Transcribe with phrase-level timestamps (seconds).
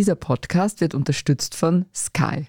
[0.00, 2.46] Dieser Podcast wird unterstützt von Sky.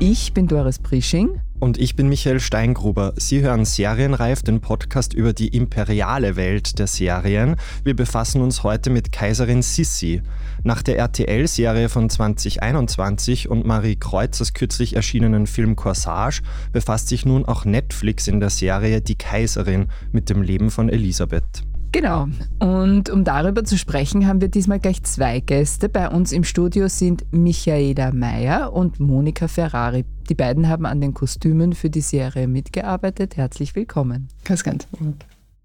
[0.00, 1.43] Ich bin Doris Prisching.
[1.60, 3.14] Und ich bin Michael Steingruber.
[3.16, 7.56] Sie hören Serienreif, den Podcast über die imperiale Welt der Serien.
[7.84, 10.22] Wir befassen uns heute mit Kaiserin Sissi.
[10.62, 17.44] Nach der RTL-Serie von 2021 und Marie Kreuzers kürzlich erschienenen Film Corsage befasst sich nun
[17.44, 21.64] auch Netflix in der Serie Die Kaiserin mit dem Leben von Elisabeth.
[21.94, 22.26] Genau.
[22.58, 25.88] Und um darüber zu sprechen, haben wir diesmal gleich zwei Gäste.
[25.88, 30.04] Bei uns im Studio sind Michaela Meyer und Monika Ferrari.
[30.28, 33.36] Die beiden haben an den Kostümen für die Serie mitgearbeitet.
[33.36, 34.28] Herzlich willkommen.
[34.64, 34.86] Gott.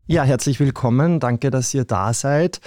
[0.05, 1.19] Ja, herzlich willkommen.
[1.19, 2.59] Danke, dass ihr da seid.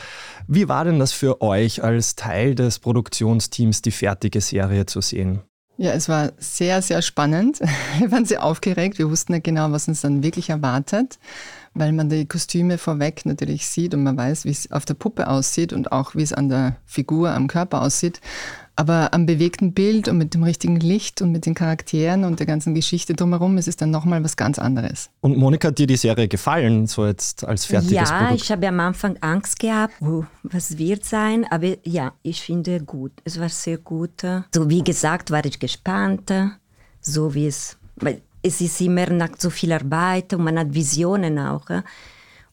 [0.46, 5.40] Wie war denn das für euch als Teil des Produktionsteams, die fertige Serie zu sehen?
[5.76, 7.60] Ja, es war sehr, sehr spannend.
[7.98, 8.98] Wir waren sehr aufgeregt.
[8.98, 11.18] Wir wussten nicht genau, was uns dann wirklich erwartet
[11.74, 15.28] weil man die Kostüme vorweg natürlich sieht und man weiß, wie es auf der Puppe
[15.28, 18.20] aussieht und auch wie es an der Figur, am Körper aussieht.
[18.74, 22.46] Aber am bewegten Bild und mit dem richtigen Licht und mit den Charakteren und der
[22.46, 25.10] ganzen Geschichte drumherum ist es dann nochmal was ganz anderes.
[25.20, 28.30] Und Monika, hat dir die Serie gefallen, so jetzt als fertiges ja, Produkt?
[28.30, 32.80] Ja, ich habe am Anfang Angst gehabt, oh, was wird sein, aber ja, ich finde
[32.80, 33.12] gut.
[33.24, 34.22] Es war sehr gut.
[34.54, 36.32] So wie gesagt, war ich gespannt,
[37.00, 41.38] so wie es, weil es ist immer nach so viel Arbeit und man hat Visionen
[41.38, 41.66] auch.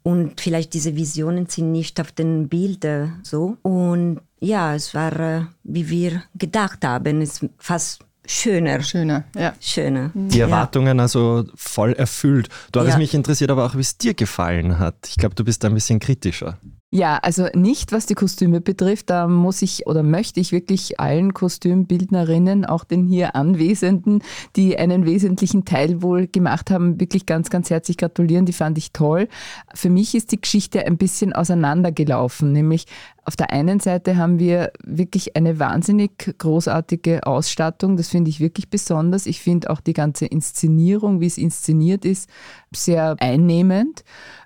[0.03, 3.58] Und vielleicht diese Visionen sind nicht auf den Bildern so.
[3.61, 8.81] Und ja, es war, äh, wie wir gedacht haben, es ist fast schöner.
[8.81, 9.53] Schöner, ja.
[9.59, 10.11] Schöner.
[10.14, 11.03] Die Erwartungen ja.
[11.03, 12.50] also voll erfüllt.
[12.72, 12.97] Du hast ja.
[12.97, 14.95] mich interessiert aber auch, wie es dir gefallen hat.
[15.09, 16.58] Ich glaube, du bist da ein bisschen kritischer.
[16.91, 21.36] Ja, also nicht was die Kostüme betrifft, da muss ich oder möchte ich wirklich allen
[21.36, 24.23] Kostümbildnerinnen, auch den hier Anwesenden,
[24.55, 28.47] die einen wesentlichen Teil wohl gemacht haben, wirklich ganz, ganz herzlich gratulieren.
[28.47, 29.27] Die fand ich toll.
[29.75, 32.86] Für mich ist die Geschichte ein bisschen auseinandergelaufen, nämlich
[33.23, 38.71] auf der einen Seite haben wir wirklich eine wahnsinnig großartige Ausstattung, das finde ich wirklich
[38.71, 39.27] besonders.
[39.27, 42.27] Ich finde auch die ganze Inszenierung, wie es inszeniert ist,
[42.71, 44.03] sehr einnehmend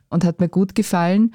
[0.09, 1.33] und hat mir gut gefallen.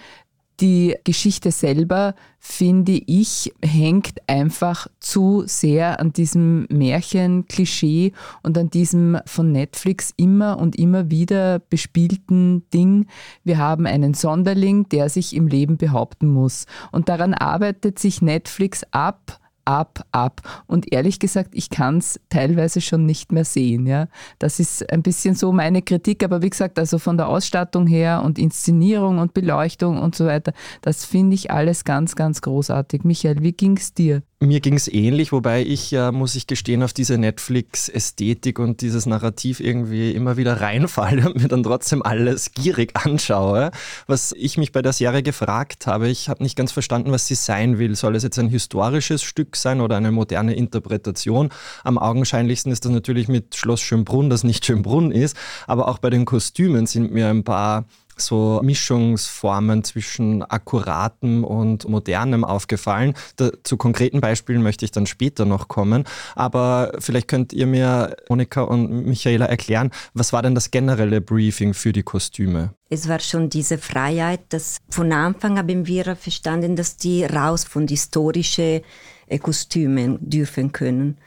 [0.61, 9.19] Die Geschichte selber, finde ich, hängt einfach zu sehr an diesem Märchen-Klischee und an diesem
[9.25, 13.07] von Netflix immer und immer wieder bespielten Ding.
[13.45, 16.67] Wir haben einen Sonderling, der sich im Leben behaupten muss.
[16.91, 20.41] Und daran arbeitet sich Netflix ab ab, ab.
[20.67, 23.87] Und ehrlich gesagt, ich kann es teilweise schon nicht mehr sehen.
[23.87, 24.09] Ja?
[24.39, 28.23] Das ist ein bisschen so meine Kritik, aber wie gesagt, also von der Ausstattung her
[28.25, 33.05] und Inszenierung und Beleuchtung und so weiter, das finde ich alles ganz, ganz großartig.
[33.05, 34.23] Michael, wie ging es dir?
[34.41, 39.05] Mir ging es ähnlich, wobei ich ja, muss ich gestehen, auf diese Netflix-Ästhetik und dieses
[39.05, 43.73] Narrativ irgendwie immer wieder reinfalle und mir dann trotzdem alles gierig anschaue.
[44.07, 47.35] Was ich mich bei der Serie gefragt habe, ich habe nicht ganz verstanden, was sie
[47.35, 47.97] sein will.
[47.97, 51.51] Soll es jetzt ein historisches Stück sein oder eine moderne Interpretation?
[51.83, 56.11] Am augenscheinlichsten ist das natürlich mit Schloss Schönbrunn, das nicht Schönbrunn ist, aber auch bei
[56.11, 57.87] den Kostümen sind mir ein paar
[58.21, 63.15] so Mischungsformen zwischen akkuratem und modernem aufgefallen.
[63.37, 66.05] Da, zu konkreten Beispielen möchte ich dann später noch kommen.
[66.35, 71.75] Aber vielleicht könnt ihr mir, Monika und Michaela, erklären, was war denn das generelle Briefing
[71.75, 72.75] für die Kostüme?
[72.91, 77.87] Es war schon diese Freiheit, dass von Anfang haben wir verstanden, dass die raus von
[77.87, 78.81] historischen
[79.29, 81.19] äh, Kostümen dürfen können.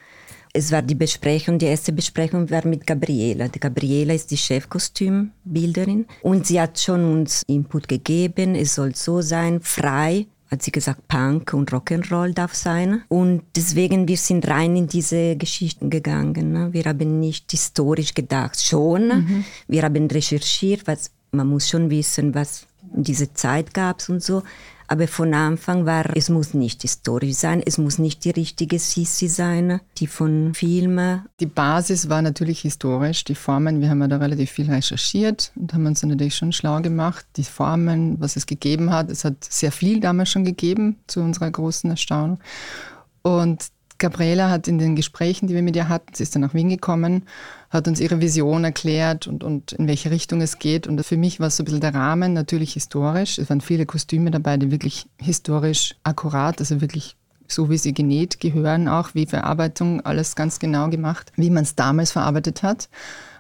[0.54, 3.48] Es war die Besprechung, die erste Besprechung war mit Gabriela.
[3.48, 9.22] Die Gabriela ist die Chefkostümbilderin und sie hat schon uns Input gegeben, es soll so
[9.22, 13.04] sein, frei, hat sie gesagt, Punk und Rock'n'Roll darf sein.
[13.08, 16.52] Und deswegen, wir sind rein in diese Geschichten gegangen.
[16.52, 16.74] Ne?
[16.74, 19.08] Wir haben nicht historisch gedacht, schon.
[19.08, 19.46] Mhm.
[19.70, 24.44] Wir haben recherchiert, was, man muss schon wissen, was in dieser Zeit gab und so.
[24.92, 29.30] Aber von Anfang war, es muss nicht historisch sein, es muss nicht die richtige Sissi
[29.30, 31.22] sein, die von Filmen.
[31.40, 35.74] Die Basis war natürlich historisch, die Formen, wir haben ja da relativ viel recherchiert und
[35.74, 39.10] haben uns natürlich schon schlau gemacht, die Formen, was es gegeben hat.
[39.10, 42.42] Es hat sehr viel damals schon gegeben, zu unserer großen Erstaunung.
[43.22, 43.68] Und
[44.02, 46.70] Gabriela hat in den Gesprächen, die wir mit ihr hatten, sie ist dann nach Wien
[46.70, 47.24] gekommen,
[47.70, 50.88] hat uns ihre Vision erklärt und, und in welche Richtung es geht.
[50.88, 53.38] Und für mich war es so ein bisschen der Rahmen, natürlich historisch.
[53.38, 57.16] Es waren viele Kostüme dabei, die wirklich historisch akkurat, also wirklich
[57.48, 61.76] so wie sie genäht gehören, auch wie Verarbeitung, alles ganz genau gemacht, wie man es
[61.76, 62.90] damals verarbeitet hat.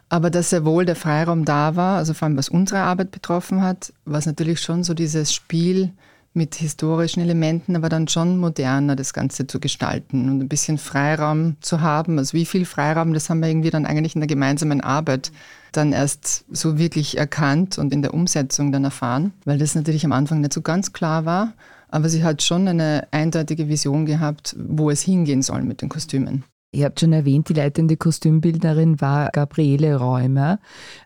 [0.10, 3.62] Aber dass sehr wohl der Freiraum da war, also vor allem was unsere Arbeit betroffen
[3.62, 5.94] hat, war es natürlich schon so dieses Spiel
[6.33, 11.57] mit historischen Elementen, aber dann schon moderner das Ganze zu gestalten und ein bisschen Freiraum
[11.60, 12.18] zu haben.
[12.18, 15.31] Also wie viel Freiraum, das haben wir irgendwie dann eigentlich in der gemeinsamen Arbeit
[15.74, 20.12] dann erst so wirklich erkannt und in der Umsetzung dann erfahren, weil das natürlich am
[20.13, 21.54] Anfang nicht so ganz klar war.
[21.89, 26.45] Aber sie hat schon eine eindeutige Vision gehabt, wo es hingehen soll mit den Kostümen.
[26.74, 30.60] Ihr habt schon erwähnt, die leitende Kostümbildnerin war Gabriele Räumer.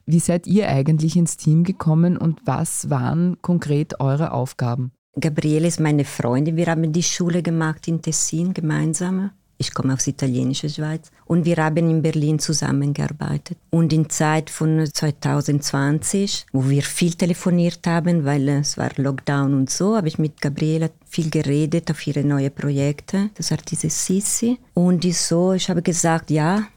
[0.05, 4.91] Wie seid ihr eigentlich ins Team gekommen und was waren konkret eure Aufgaben?
[5.19, 6.57] Gabriele ist meine Freundin.
[6.57, 9.31] Wir haben die Schule gemacht in Tessin gemeinsam.
[9.57, 13.57] Ich komme aus italienischer Schweiz und wir haben in Berlin zusammengearbeitet.
[13.69, 19.69] Und in Zeit von 2020, wo wir viel telefoniert haben, weil es war Lockdown und
[19.69, 23.29] so, habe ich mit Gabriela viel geredet auf ihre neuen Projekte.
[23.35, 24.59] Das war dieses Sissi.
[24.73, 26.67] Und ich so, ich habe gesagt, ja,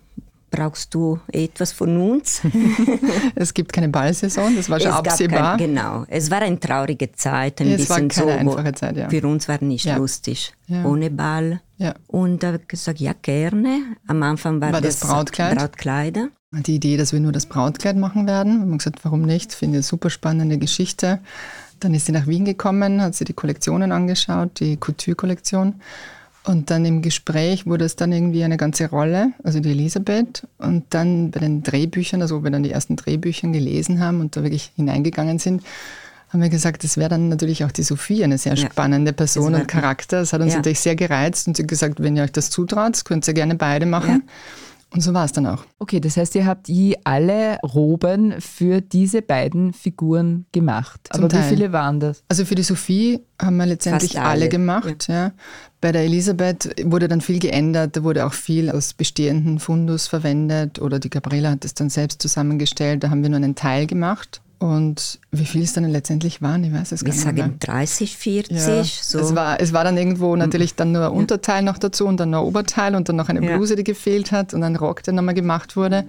[0.50, 2.42] brauchst du etwas von uns?
[3.34, 5.56] es gibt keine Ballsaison, das war schon es absehbar.
[5.56, 8.50] Kein, genau, es war eine traurige Zeit, ein ja, bisschen es war keine so.
[8.50, 9.08] Einfache Zeit, ja.
[9.08, 9.96] Für uns war nicht ja.
[9.96, 10.84] lustig, ja.
[10.84, 11.60] ohne Ball.
[11.76, 11.94] Ja.
[12.06, 13.96] Und da habe ich gesagt, ja gerne.
[14.06, 15.58] Am Anfang war, war das, das Brautkleid.
[15.58, 16.28] Brautkleider.
[16.50, 18.54] Die Idee, dass wir nur das Brautkleid machen werden.
[18.54, 19.52] Wir haben gesagt, warum nicht?
[19.52, 21.20] Finde eine super spannende Geschichte.
[21.78, 25.80] Dann ist sie nach Wien gekommen, hat sie die Kollektionen angeschaut, die Couture-Kollektion.
[26.48, 30.46] Und dann im Gespräch wurde es dann irgendwie eine ganze Rolle, also die Elisabeth.
[30.56, 34.34] Und dann bei den Drehbüchern, also wo wir dann die ersten Drehbücher gelesen haben und
[34.34, 35.62] da wirklich hineingegangen sind,
[36.30, 39.68] haben wir gesagt, das wäre dann natürlich auch die Sophie, eine sehr spannende Person und
[39.68, 40.20] Charakter.
[40.20, 40.60] Das hat uns ja.
[40.60, 43.84] natürlich sehr gereizt und sie gesagt, wenn ihr euch das zutraut, könnt ihr gerne beide
[43.84, 44.22] machen.
[44.26, 44.32] Ja.
[44.90, 45.64] Und so war es dann auch.
[45.78, 51.08] Okay, das heißt, ihr habt je alle Roben für diese beiden Figuren gemacht.
[51.12, 51.44] Zum Aber Teil.
[51.44, 52.24] wie viele waren das?
[52.28, 54.28] Also für die Sophie haben wir letztendlich alle.
[54.28, 54.48] alle.
[54.48, 55.08] gemacht.
[55.08, 55.14] Ja.
[55.14, 55.32] ja.
[55.82, 57.96] Bei der Elisabeth wurde dann viel geändert.
[57.96, 60.80] Da wurde auch viel aus bestehenden Fundus verwendet.
[60.80, 63.04] Oder die Gabriela hat es dann selbst zusammengestellt.
[63.04, 64.40] Da haben wir nur einen Teil gemacht.
[64.60, 67.24] Und wie viel es dann letztendlich waren, ich weiß es gar nicht.
[67.24, 68.56] Wir sagen 30, 40.
[68.56, 69.18] Ja, so.
[69.20, 72.34] es, war, es war dann irgendwo natürlich dann nur ein Unterteil noch dazu und dann
[72.34, 75.34] ein Oberteil und dann noch eine Bluse, die gefehlt hat und ein Rock, der nochmal
[75.34, 76.04] gemacht wurde.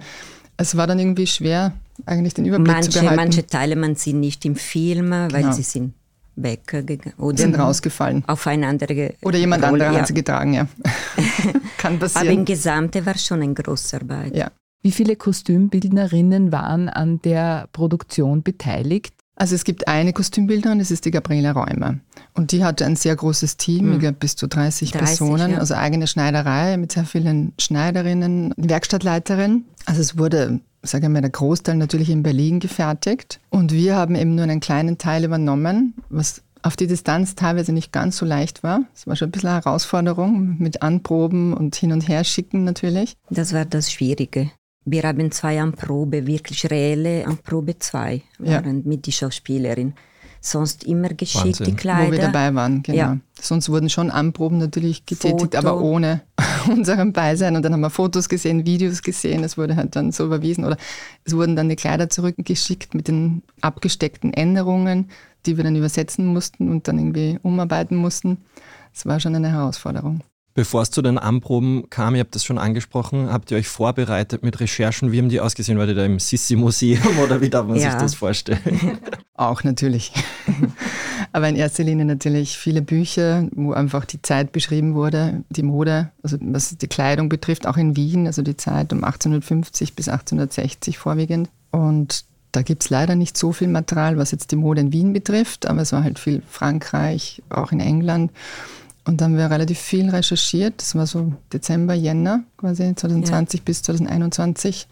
[0.56, 1.72] Es war dann irgendwie schwer,
[2.06, 3.16] eigentlich den Überblick manche, zu behalten.
[3.16, 5.52] Manche Teile man sie nicht im Film, weil genau.
[5.52, 5.94] sie sind
[6.34, 7.14] weggegangen.
[7.18, 8.24] Oder sind rausgefallen.
[8.26, 10.00] Auf eine andere Oder jemand anderer ja.
[10.00, 10.66] hat sie getragen, ja.
[11.78, 12.26] Kann passieren.
[12.26, 14.36] Aber im Gesamte war schon eine große Arbeit.
[14.36, 14.50] Ja.
[14.82, 19.14] Wie viele Kostümbildnerinnen waren an der Produktion beteiligt?
[19.36, 21.98] Also es gibt eine Kostümbildnerin, das ist die Gabriela Räumer.
[22.34, 23.92] Und die hatte ein sehr großes Team, mhm.
[23.94, 25.58] ich glaube bis zu 30, 30 Personen, ja.
[25.58, 29.64] also eigene Schneiderei mit sehr vielen Schneiderinnen, Werkstattleiterin.
[29.86, 33.40] Also es wurde, sage ich mal, der Großteil natürlich in Berlin gefertigt.
[33.48, 37.92] Und wir haben eben nur einen kleinen Teil übernommen, was auf die Distanz teilweise nicht
[37.92, 38.82] ganz so leicht war.
[38.94, 43.16] Es war schon ein bisschen eine Herausforderung mit Anproben und hin und her schicken natürlich.
[43.30, 44.50] Das war das Schwierige.
[44.84, 48.88] Wir haben zwei Anprobe, wirklich reelle Anprobe zwei waren ja.
[48.88, 49.94] mit der Schauspielerin.
[50.42, 51.66] Sonst immer geschickt Wahnsinn.
[51.66, 52.08] die Kleider.
[52.08, 52.96] Wo wir dabei waren, genau.
[52.96, 53.18] Ja.
[53.38, 55.58] Sonst wurden schon Anproben natürlich getätigt, Foto.
[55.58, 56.22] aber ohne
[56.70, 57.56] unserem Beisein.
[57.56, 59.44] Und dann haben wir Fotos gesehen, Videos gesehen.
[59.44, 60.64] Es wurde halt dann so überwiesen.
[60.64, 60.78] Oder
[61.24, 65.10] es wurden dann die Kleider zurückgeschickt mit den abgesteckten Änderungen,
[65.44, 68.38] die wir dann übersetzen mussten und dann irgendwie umarbeiten mussten.
[68.94, 70.22] Es war schon eine Herausforderung.
[70.60, 74.42] Bevor es zu den Anproben kam, ihr habt das schon angesprochen, habt ihr euch vorbereitet
[74.42, 75.10] mit Recherchen?
[75.10, 75.78] Wie haben die ausgesehen?
[75.78, 77.92] War die da im Sissi-Museum oder wie darf man ja.
[77.92, 78.98] sich das vorstellen?
[79.36, 80.12] Auch natürlich.
[81.32, 86.10] Aber in erster Linie natürlich viele Bücher, wo einfach die Zeit beschrieben wurde, die Mode,
[86.22, 90.98] also was die Kleidung betrifft, auch in Wien, also die Zeit um 1850 bis 1860
[90.98, 91.48] vorwiegend.
[91.70, 95.14] Und da gibt es leider nicht so viel Material, was jetzt die Mode in Wien
[95.14, 98.30] betrifft, aber es war halt viel Frankreich, auch in England.
[99.04, 100.74] Und dann haben wir relativ viel recherchiert.
[100.78, 103.64] Das war so Dezember, Jänner quasi 2020 ja.
[103.64, 104.88] bis 2021.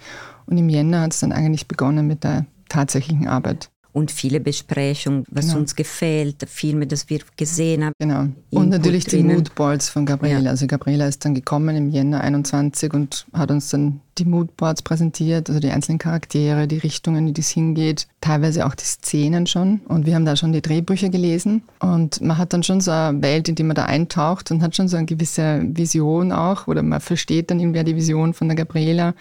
[0.47, 5.25] Und im Jänner hat es dann eigentlich begonnen mit der tatsächlichen Arbeit und viele Besprechungen,
[5.29, 5.59] was genau.
[5.59, 7.93] uns gefällt, Filme, das wir gesehen haben.
[7.99, 8.29] Genau.
[8.51, 10.41] Und natürlich die Moodboards von Gabriela.
[10.41, 10.51] Ja.
[10.51, 15.49] Also Gabriela ist dann gekommen im Jänner 21 und hat uns dann die Moodboards präsentiert,
[15.49, 19.81] also die einzelnen Charaktere, die Richtungen, in die es hingeht, teilweise auch die Szenen schon.
[19.89, 23.21] Und wir haben da schon die Drehbücher gelesen und man hat dann schon so eine
[23.23, 26.83] Welt, in die man da eintaucht und hat schon so eine gewisse Vision auch oder
[26.83, 29.15] man versteht dann irgendwie die Vision von der Gabriela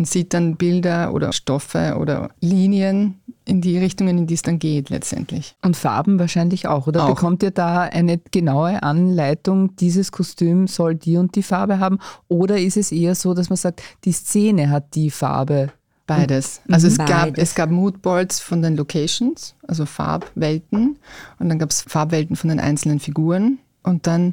[0.00, 4.58] und sieht dann Bilder oder Stoffe oder Linien in die Richtungen, in die es dann
[4.58, 5.54] geht letztendlich.
[5.60, 7.04] Und Farben wahrscheinlich auch, oder?
[7.04, 7.10] Auch.
[7.10, 11.98] Bekommt ihr da eine genaue Anleitung, dieses Kostüm soll die und die Farbe haben?
[12.28, 15.70] Oder ist es eher so, dass man sagt, die Szene hat die Farbe?
[16.06, 16.62] Beides.
[16.70, 17.14] Also es Beides.
[17.14, 20.96] gab, es gab Moodboards von den Locations, also Farbwelten.
[21.38, 23.58] Und dann gab es Farbwelten von den einzelnen Figuren.
[23.82, 24.32] Und dann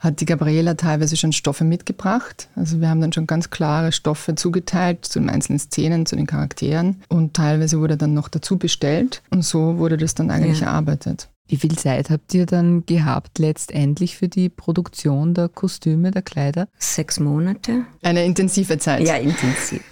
[0.00, 2.48] hat die Gabriela teilweise schon Stoffe mitgebracht.
[2.56, 6.26] Also wir haben dann schon ganz klare Stoffe zugeteilt zu den einzelnen Szenen, zu den
[6.26, 10.68] Charakteren und teilweise wurde dann noch dazu bestellt und so wurde das dann eigentlich ja.
[10.68, 11.28] erarbeitet.
[11.48, 16.68] Wie viel Zeit habt ihr dann gehabt letztendlich für die Produktion der Kostüme, der Kleider?
[16.78, 17.84] Sechs Monate.
[18.02, 19.06] Eine intensive Zeit.
[19.06, 19.82] Ja, intensiv.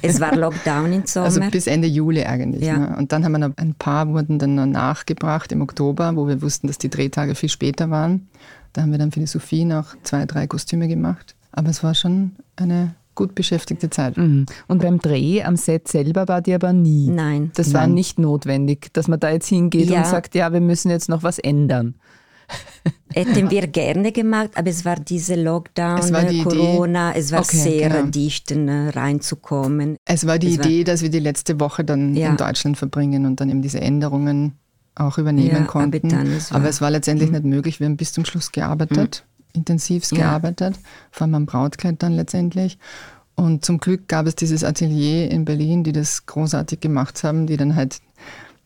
[0.00, 1.26] Es war Lockdown im Sommer.
[1.26, 2.64] Also bis Ende Juli eigentlich.
[2.64, 2.78] Ja.
[2.78, 2.96] Ne?
[2.96, 6.42] Und dann haben wir noch ein paar wurden dann noch nachgebracht im Oktober, wo wir
[6.42, 8.28] wussten, dass die Drehtage viel später waren.
[8.72, 11.34] Da haben wir dann für die Sophie noch zwei, drei Kostüme gemacht.
[11.52, 14.16] Aber es war schon eine gut beschäftigte Zeit.
[14.16, 14.46] Mhm.
[14.68, 17.08] Und beim Dreh am Set selber war die aber nie.
[17.08, 17.50] Nein.
[17.54, 17.74] Das Nein.
[17.74, 19.98] war nicht notwendig, dass man da jetzt hingeht ja.
[19.98, 21.94] und sagt, ja, wir müssen jetzt noch was ändern.
[23.14, 27.20] Hätten wir gerne gemacht, aber es war diese Lockdown, es war die Corona, Idee.
[27.20, 28.10] es war okay, sehr genau.
[28.10, 29.96] dicht äh, reinzukommen.
[30.04, 32.30] Es war die es Idee, war, dass wir die letzte Woche dann ja.
[32.30, 34.58] in Deutschland verbringen und dann eben diese Änderungen
[34.94, 36.14] auch übernehmen ja, konnten.
[36.14, 37.36] Aber, es war, aber, es war letztendlich mhm.
[37.36, 37.80] nicht möglich.
[37.80, 39.24] Wir haben bis zum Schluss gearbeitet.
[39.26, 40.78] Mhm intensivst gearbeitet,
[41.10, 42.78] vor allem am Brautkleid dann letztendlich.
[43.34, 47.56] Und zum Glück gab es dieses Atelier in Berlin, die das großartig gemacht haben, die
[47.56, 48.00] dann halt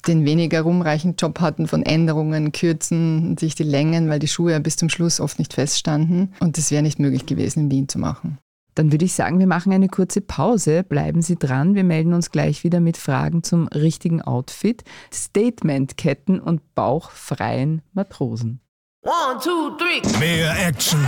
[0.07, 4.59] den weniger rumreichen Job hatten von Änderungen, Kürzen, sich die Längen, weil die Schuhe ja
[4.59, 6.33] bis zum Schluss oft nicht feststanden.
[6.41, 8.39] Und das wäre nicht möglich gewesen, in Wien zu machen.
[8.77, 10.85] Dann würde ich sagen, wir machen eine kurze Pause.
[10.85, 11.75] Bleiben Sie dran.
[11.75, 18.61] Wir melden uns gleich wieder mit Fragen zum richtigen Outfit, Statementketten und bauchfreien Matrosen.
[19.03, 20.19] One, two, three.
[20.19, 21.01] Mehr Action.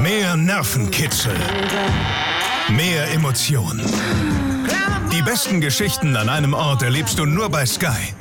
[0.00, 1.34] Mehr Nervenkitzel.
[2.70, 3.84] Mehr Emotionen.
[5.12, 8.14] Die besten Geschichten an einem Ort erlebst du nur bei Sky.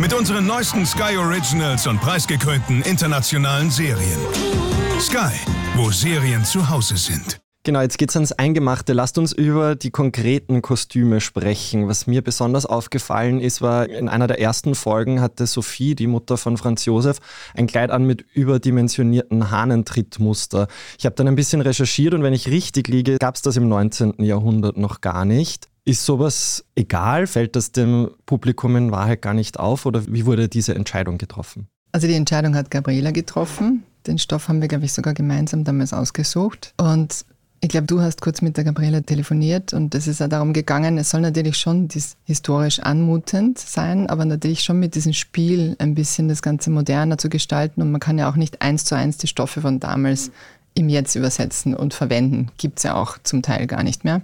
[0.00, 4.79] Mit unseren neuesten Sky Originals und preisgekrönten internationalen Serien.
[5.00, 5.32] Sky,
[5.76, 7.40] wo Serien zu Hause sind.
[7.62, 8.92] Genau, jetzt geht's ans Eingemachte.
[8.92, 11.88] Lasst uns über die konkreten Kostüme sprechen.
[11.88, 16.36] Was mir besonders aufgefallen ist, war, in einer der ersten Folgen hatte Sophie, die Mutter
[16.36, 17.16] von Franz Josef,
[17.54, 20.68] ein Kleid an mit überdimensionierten Hahnentrittmuster.
[20.98, 23.70] Ich habe dann ein bisschen recherchiert und wenn ich richtig liege, gab es das im
[23.70, 24.22] 19.
[24.22, 25.68] Jahrhundert noch gar nicht.
[25.86, 27.26] Ist sowas egal?
[27.26, 31.68] Fällt das dem Publikum in Wahrheit gar nicht auf oder wie wurde diese Entscheidung getroffen?
[31.92, 33.84] Also die Entscheidung hat Gabriela getroffen.
[34.06, 36.74] Den Stoff haben wir, glaube ich, sogar gemeinsam damals ausgesucht.
[36.78, 37.24] Und
[37.62, 40.96] ich glaube, du hast kurz mit der Gabriele telefoniert und es ist ja darum gegangen,
[40.96, 41.88] es soll natürlich schon
[42.24, 47.28] historisch anmutend sein, aber natürlich schon mit diesem Spiel ein bisschen das Ganze moderner zu
[47.28, 50.30] gestalten und man kann ja auch nicht eins zu eins die Stoffe von damals
[50.72, 52.48] im Jetzt übersetzen und verwenden.
[52.56, 54.22] Gibt es ja auch zum Teil gar nicht mehr.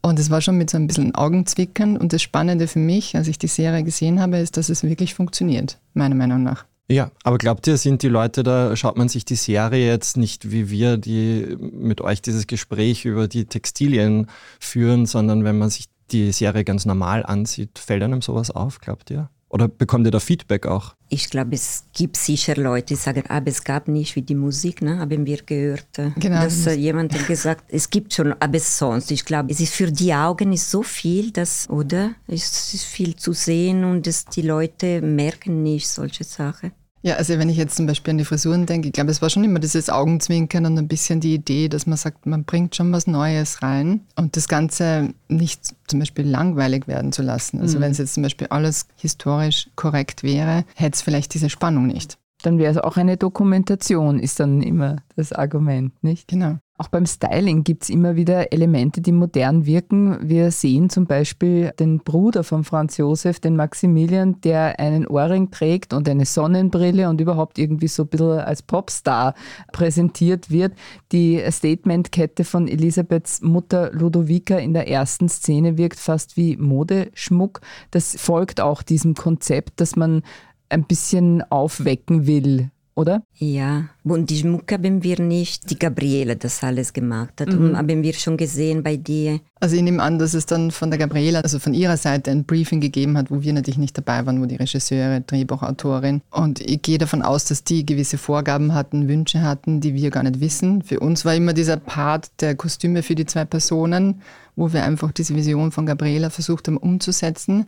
[0.00, 3.28] Und es war schon mit so ein bisschen Augenzwickern und das Spannende für mich, als
[3.28, 6.64] ich die Serie gesehen habe, ist, dass es wirklich funktioniert, meiner Meinung nach.
[6.90, 10.50] Ja, aber glaubt ihr, sind die Leute da, schaut man sich die Serie jetzt nicht
[10.50, 14.26] wie wir, die mit euch dieses Gespräch über die Textilien
[14.58, 19.10] führen, sondern wenn man sich die Serie ganz normal ansieht, fällt einem sowas auf, glaubt
[19.10, 19.28] ihr?
[19.50, 20.94] Oder bekommt ihr da Feedback auch?
[21.08, 24.82] Ich glaube, es gibt sicher Leute, die sagen, aber es gab nicht wie die Musik,
[24.82, 24.98] ne?
[24.98, 25.98] haben wir gehört.
[25.98, 26.42] Äh, genau.
[26.42, 29.10] Dass äh, jemand hat gesagt, es gibt schon, aber sonst.
[29.10, 32.10] Ich glaube, es ist für die Augen ist so viel, dass, oder?
[32.26, 36.72] Es ist viel zu sehen und es, die Leute merken nicht solche Sachen.
[37.02, 39.30] Ja, also wenn ich jetzt zum Beispiel an die Frisuren denke, ich glaube, es war
[39.30, 42.92] schon immer dieses Augenzwinkern und ein bisschen die Idee, dass man sagt, man bringt schon
[42.92, 47.60] was Neues rein und das Ganze nicht zum Beispiel langweilig werden zu lassen.
[47.60, 47.82] Also mhm.
[47.82, 52.18] wenn es jetzt zum Beispiel alles historisch korrekt wäre, hätte es vielleicht diese Spannung nicht.
[52.42, 56.28] Dann wäre es auch eine Dokumentation, ist dann immer das Argument, nicht?
[56.28, 56.58] Genau.
[56.80, 60.16] Auch beim Styling gibt es immer wieder Elemente, die modern wirken.
[60.22, 65.92] Wir sehen zum Beispiel den Bruder von Franz Josef, den Maximilian, der einen Ohrring trägt
[65.92, 69.34] und eine Sonnenbrille und überhaupt irgendwie so ein bisschen als Popstar
[69.72, 70.72] präsentiert wird.
[71.10, 77.60] Die Statementkette von Elisabeths Mutter Ludovica in der ersten Szene wirkt fast wie Modeschmuck.
[77.90, 80.22] Das folgt auch diesem Konzept, dass man
[80.68, 83.22] ein bisschen aufwecken will oder?
[83.36, 87.48] Ja, und die Schmuck haben wir nicht, die Gabriele das alles gemacht hat.
[87.48, 87.76] Mhm.
[87.76, 89.38] haben wir schon gesehen bei dir.
[89.60, 92.44] Also ich nehme an, dass es dann von der Gabriele, also von ihrer Seite ein
[92.44, 96.22] Briefing gegeben hat, wo wir natürlich nicht dabei waren, wo die Regisseure, Drehbuchautorin.
[96.32, 100.24] Und ich gehe davon aus, dass die gewisse Vorgaben hatten, Wünsche hatten, die wir gar
[100.24, 100.82] nicht wissen.
[100.82, 104.22] Für uns war immer dieser Part der Kostüme für die zwei Personen,
[104.56, 107.66] wo wir einfach diese Vision von Gabriela versucht haben umzusetzen.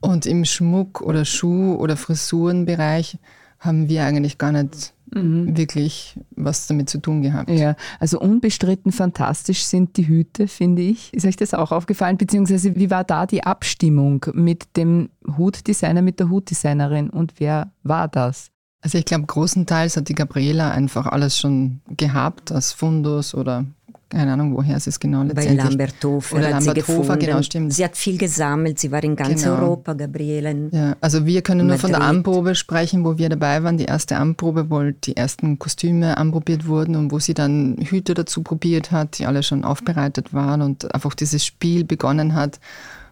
[0.00, 3.18] Und im Schmuck- oder Schuh- oder Frisurenbereich
[3.58, 5.56] haben wir eigentlich gar nicht mhm.
[5.56, 7.50] wirklich was damit zu tun gehabt.
[7.50, 11.12] Ja, also unbestritten fantastisch sind die Hüte, finde ich.
[11.12, 12.16] Ist euch das auch aufgefallen?
[12.16, 18.08] Beziehungsweise wie war da die Abstimmung mit dem Hutdesigner, mit der Hutdesignerin und wer war
[18.08, 18.50] das?
[18.80, 23.64] Also ich glaube, großenteils hat die Gabriela einfach alles schon gehabt als Fundus oder
[24.08, 25.58] keine Ahnung, woher sie es genau letztendlich...
[25.58, 27.72] Bei Lamberthofer Oder hat Lamberthofer, sie genau, stimmt.
[27.74, 29.56] Sie hat viel gesammelt, sie war in ganz genau.
[29.56, 30.70] Europa, Gabriele.
[30.72, 34.16] Ja, also wir können nur von der Anprobe sprechen, wo wir dabei waren, die erste
[34.16, 39.18] Anprobe, wo die ersten Kostüme anprobiert wurden und wo sie dann Hüte dazu probiert hat,
[39.18, 42.58] die alle schon aufbereitet waren und einfach dieses Spiel begonnen hat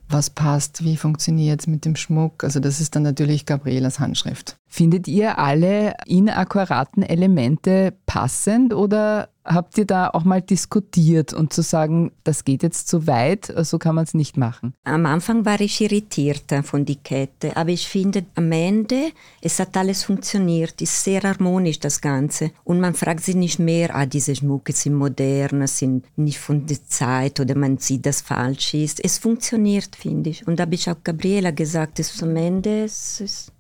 [0.09, 2.45] was passt, wie funktioniert es mit dem Schmuck.
[2.45, 4.57] Also das ist dann natürlich Gabrielas Handschrift.
[4.69, 11.63] Findet ihr alle inakkuraten Elemente passend oder habt ihr da auch mal diskutiert und zu
[11.63, 14.75] sagen, das geht jetzt zu weit, so kann man es nicht machen?
[14.85, 19.77] Am Anfang war ich irritiert von der Kette, aber ich finde am Ende, es hat
[19.77, 24.35] alles funktioniert, ist sehr harmonisch das Ganze und man fragt sich nicht mehr, ah, diese
[24.35, 29.03] Schmucke sind modern, sind nicht von der Zeit oder man sieht, dass falsch ist.
[29.05, 30.47] Es funktioniert, finde ich.
[30.47, 33.53] Und da habe ich auch Gabriela gesagt, es am Ende es ist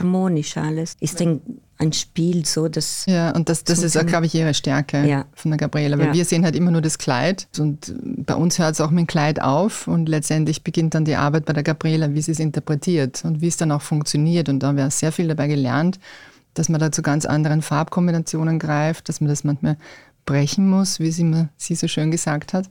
[0.00, 0.96] harmonisch alles.
[1.00, 1.40] Ist ein,
[1.78, 3.04] ein Spiel so, dass.
[3.06, 5.24] Ja, und das, das ist, glaube ich, ihre Stärke ja.
[5.34, 6.14] von der Gabriela, weil ja.
[6.14, 9.06] wir sehen halt immer nur das Kleid und bei uns hört es auch mit dem
[9.06, 13.24] Kleid auf und letztendlich beginnt dann die Arbeit bei der Gabriela, wie sie es interpretiert
[13.24, 14.48] und wie es dann auch funktioniert.
[14.48, 15.98] Und da haben wir sehr viel dabei gelernt,
[16.54, 19.76] dass man da zu ganz anderen Farbkombinationen greift, dass man das manchmal
[20.26, 22.68] brechen muss, wie sie, sie so schön gesagt hat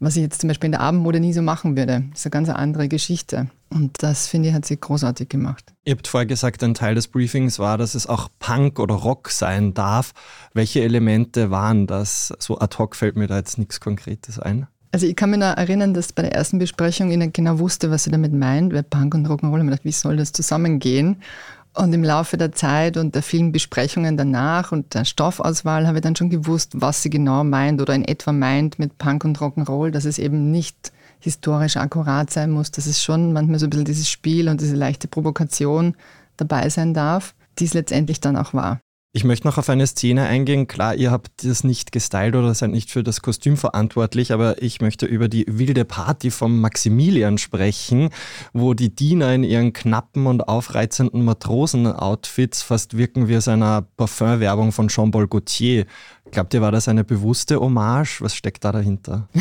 [0.00, 2.04] was ich jetzt zum Beispiel in der Abendmode nie so machen würde.
[2.10, 3.48] Das ist eine ganz andere Geschichte.
[3.68, 5.72] Und das, finde ich, hat sie großartig gemacht.
[5.84, 9.30] Ihr habt vorher gesagt, ein Teil des Briefings war, dass es auch Punk oder Rock
[9.30, 10.12] sein darf.
[10.54, 12.32] Welche Elemente waren das?
[12.38, 14.66] So ad hoc fällt mir da jetzt nichts Konkretes ein.
[14.92, 17.92] Also ich kann mich noch erinnern, dass bei der ersten Besprechung ich nicht genau wusste,
[17.92, 21.22] was sie damit meint, weil Punk und Rock'n'Roll, ich mir gedacht, wie soll das zusammengehen?
[21.72, 26.02] Und im Laufe der Zeit und der vielen Besprechungen danach und der Stoffauswahl habe ich
[26.02, 29.90] dann schon gewusst, was sie genau meint oder in etwa meint mit Punk und Rock'n'Roll,
[29.90, 33.84] dass es eben nicht historisch akkurat sein muss, dass es schon manchmal so ein bisschen
[33.84, 35.94] dieses Spiel und diese leichte Provokation
[36.36, 38.80] dabei sein darf, die es letztendlich dann auch war.
[39.12, 40.68] Ich möchte noch auf eine Szene eingehen.
[40.68, 44.80] Klar, ihr habt das nicht gestylt oder seid nicht für das Kostüm verantwortlich, aber ich
[44.80, 48.10] möchte über die wilde Party vom Maximilian sprechen,
[48.52, 54.70] wo die Diener in ihren knappen und aufreizenden Matrosen-Outfits fast wirken wie aus einer Parfumwerbung
[54.70, 55.86] von Jean-Paul Gaultier.
[56.30, 58.20] Glaubt ihr, war das eine bewusste Hommage?
[58.20, 59.28] Was steckt da dahinter?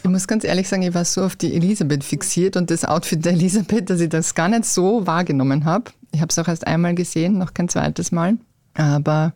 [0.00, 3.26] Ich muss ganz ehrlich sagen, ich war so auf die Elisabeth fixiert und das Outfit
[3.26, 5.90] der Elisabeth, dass ich das gar nicht so wahrgenommen habe.
[6.12, 8.38] Ich habe es auch erst einmal gesehen, noch kein zweites Mal.
[8.78, 9.34] Aber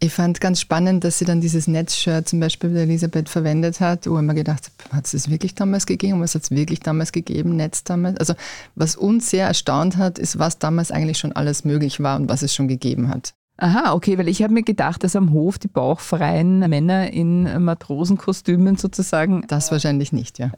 [0.00, 4.06] ich fand ganz spannend, dass sie dann dieses Netzshirt zum Beispiel bei Elisabeth verwendet hat,
[4.06, 6.20] wo ich mir gedacht habe, hat es das wirklich damals gegeben?
[6.20, 8.18] Was hat es wirklich damals gegeben, Netz damals?
[8.18, 8.34] Also
[8.74, 12.42] was uns sehr erstaunt hat, ist, was damals eigentlich schon alles möglich war und was
[12.42, 13.34] es schon gegeben hat.
[13.56, 18.76] Aha, okay, weil ich habe mir gedacht, dass am Hof die bauchfreien Männer in Matrosenkostümen
[18.76, 19.44] sozusagen.
[19.46, 20.50] Das wahrscheinlich nicht, ja.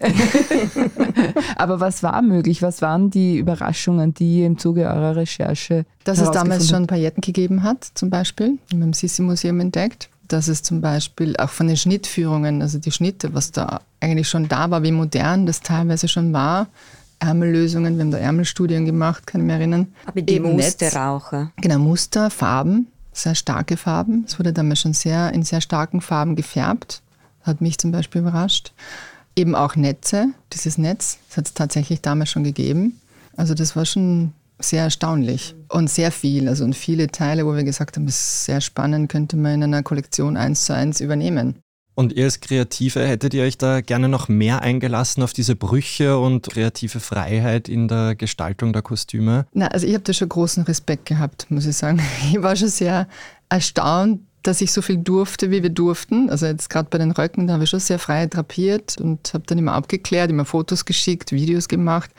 [1.57, 2.63] Aber was war möglich?
[2.63, 5.85] Was waren die Überraschungen, die im Zuge eurer Recherche?
[6.05, 10.09] Dass es damals schon Pailletten gegeben hat, zum Beispiel, im Sissi-Museum entdeckt.
[10.29, 14.49] Dass es zum Beispiel auch von den Schnittführungen, also die Schnitte, was da eigentlich schon
[14.49, 16.69] da war, wie modern das teilweise schon war,
[17.19, 19.93] Ärmellösungen, wir haben da Ärmelstudien gemacht, kann ich mich erinnern.
[20.05, 21.53] Aber die Eben Musterraucher.
[21.57, 24.25] Genau, Muster, Farben, sehr starke Farben.
[24.27, 27.03] Es wurde damals schon sehr in sehr starken Farben gefärbt.
[27.43, 28.73] Hat mich zum Beispiel überrascht.
[29.35, 33.01] Eben auch Netze, dieses Netz, das hat es tatsächlich damals schon gegeben.
[33.37, 36.49] Also das war schon sehr erstaunlich und sehr viel.
[36.49, 39.65] Also und viele Teile, wo wir gesagt haben, das ist sehr spannend, könnte man in
[39.65, 41.57] einer Kollektion eins zu eins übernehmen.
[41.97, 46.19] Und ihr als Kreative, hättet ihr euch da gerne noch mehr eingelassen auf diese Brüche
[46.19, 49.47] und kreative Freiheit in der Gestaltung der Kostüme?
[49.55, 52.03] Na, also ich habe da schon großen Respekt gehabt, muss ich sagen.
[52.31, 53.09] Ich war schon sehr
[53.49, 56.29] erstaunt, dass ich so viel durfte, wie wir durften.
[56.29, 59.45] Also jetzt gerade bei den Röcken, da habe ich schon sehr frei drapiert und habe
[59.47, 62.11] dann immer abgeklärt, immer Fotos geschickt, Videos gemacht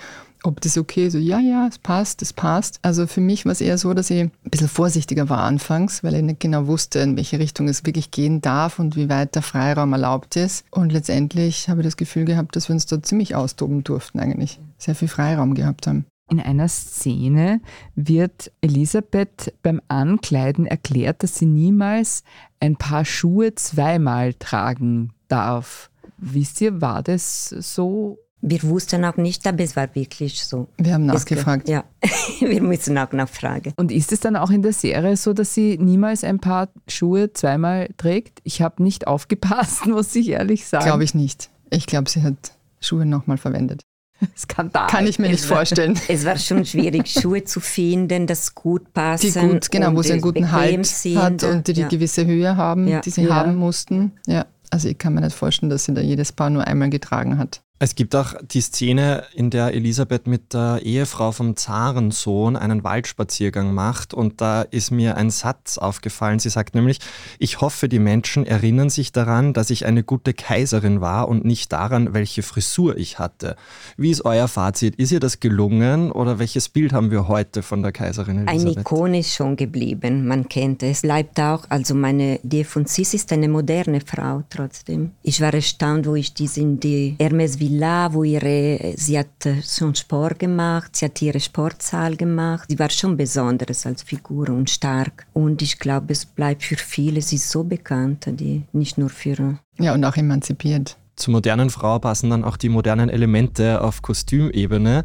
[0.48, 1.14] ob das okay ist.
[1.14, 2.80] So, ja, ja, es passt, es passt.
[2.82, 6.16] Also für mich war es eher so, dass ich ein bisschen vorsichtiger war anfangs, weil
[6.16, 9.42] ich nicht genau wusste, in welche Richtung es wirklich gehen darf und wie weit der
[9.42, 10.66] Freiraum erlaubt ist.
[10.72, 14.60] Und letztendlich habe ich das Gefühl gehabt, dass wir uns da ziemlich austoben durften eigentlich.
[14.78, 16.06] Sehr viel Freiraum gehabt haben.
[16.30, 17.62] In einer Szene
[17.96, 22.24] wird Elisabeth beim Ankleiden erklärt, dass sie niemals
[22.60, 25.90] ein paar Schuhe zweimal tragen darf.
[26.18, 30.68] Wisst ihr, war das so wir wussten auch nicht, aber es war wirklich so.
[30.78, 31.68] Wir haben nachgefragt.
[31.68, 31.84] ja,
[32.40, 33.74] wir müssen auch nachfragen.
[33.78, 37.34] Und ist es dann auch in der Serie so, dass sie niemals ein paar Schuhe
[37.34, 38.40] zweimal trägt?
[38.44, 40.86] Ich habe nicht aufgepasst, muss ich ehrlich sagen.
[40.86, 41.50] Glaube ich nicht.
[41.70, 42.36] Ich glaube, sie hat
[42.80, 43.82] Schuhe nochmal verwendet.
[44.38, 44.88] Skandal.
[44.88, 46.00] Kann ich mir nicht vorstellen.
[46.08, 49.32] es war schon schwierig, Schuhe zu finden, das gut passen.
[49.32, 51.18] Die gut, genau, wo sie einen guten Halt sind.
[51.18, 51.88] hat und die die ja.
[51.88, 53.02] gewisse Höhe haben, ja.
[53.02, 53.36] die sie ja.
[53.36, 54.14] haben mussten.
[54.26, 54.46] Ja.
[54.70, 57.62] Also ich kann mir nicht vorstellen, dass sie da jedes Paar nur einmal getragen hat.
[57.80, 63.72] Es gibt auch die Szene, in der Elisabeth mit der Ehefrau vom Zarensohn einen Waldspaziergang
[63.72, 66.40] macht und da ist mir ein Satz aufgefallen.
[66.40, 66.98] Sie sagt nämlich,
[67.38, 71.72] ich hoffe, die Menschen erinnern sich daran, dass ich eine gute Kaiserin war und nicht
[71.72, 73.56] daran, welche Frisur ich hatte.
[73.96, 74.96] Wie ist euer Fazit?
[74.96, 78.78] Ist ihr das gelungen oder welches Bild haben wir heute von der Kaiserin Elisabeth?
[78.78, 81.02] Eine Ikone ist schon geblieben, man kennt es.
[81.02, 85.12] Bleibt auch, also meine die von Sis ist eine moderne Frau trotzdem.
[85.22, 89.62] Ich war erstaunt, wo ich die in die Hermes Villa, wo ihre, sie hat äh,
[89.62, 92.66] schon Sport gemacht, sie hat ihre Sportsaal gemacht.
[92.70, 95.28] Sie war schon besonders als Figur und stark.
[95.34, 99.60] Und ich glaube, es bleibt für viele, sie ist so bekannt, die nicht nur für...
[99.80, 100.98] Ja, und auch emanzipiert.
[101.18, 105.04] Zur modernen Frau passen dann auch die modernen Elemente auf Kostümebene.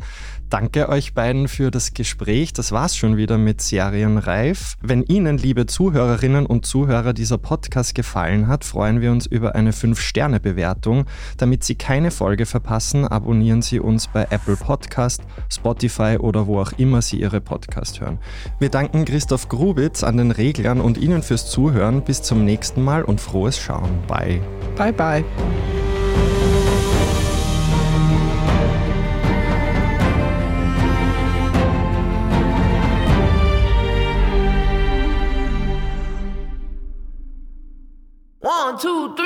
[0.51, 2.53] Danke euch beiden für das Gespräch.
[2.53, 4.77] Das war's schon wieder mit Serienreif.
[4.83, 9.73] Wenn Ihnen, liebe Zuhörerinnen und Zuhörer, dieser Podcast gefallen hat, freuen wir uns über eine
[9.73, 11.07] 5-Sterne-Bewertung.
[11.39, 16.73] Damit Sie keine Folge verpassen, abonnieren Sie uns bei Apple Podcast, Spotify oder wo auch
[16.73, 18.19] immer Sie Ihre Podcast hören.
[18.59, 22.05] Wir danken Christoph Grubitz an den Reglern und Ihnen fürs Zuhören.
[22.05, 23.91] Bis zum nächsten Mal und frohes Schauen.
[24.07, 24.43] Bye.
[24.77, 25.25] Bye, bye.